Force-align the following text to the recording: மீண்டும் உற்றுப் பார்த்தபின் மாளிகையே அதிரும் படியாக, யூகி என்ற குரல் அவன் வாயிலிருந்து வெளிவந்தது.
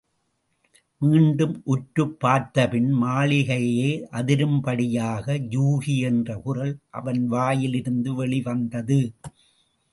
மீண்டும் 1.01 1.61
உற்றுப் 1.65 2.19
பார்த்தபின் 2.19 2.89
மாளிகையே 3.03 3.91
அதிரும் 4.11 4.59
படியாக, 4.61 5.37
யூகி 5.51 5.97
என்ற 6.01 6.37
குரல் 6.37 6.75
அவன் 6.91 7.27
வாயிலிருந்து 7.27 8.13
வெளிவந்தது. 8.13 9.01